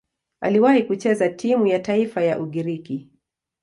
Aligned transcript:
Aliwahi 0.41 0.83
kucheza 0.83 1.29
timu 1.29 1.67
ya 1.67 1.79
taifa 1.79 2.23
ya 2.23 2.39
Ugiriki. 2.39 3.09